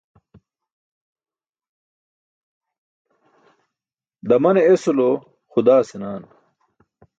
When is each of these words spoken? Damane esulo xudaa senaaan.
Damane 4.29 4.61
esulo 4.73 5.07
xudaa 5.51 5.81
senaaan. 5.89 6.23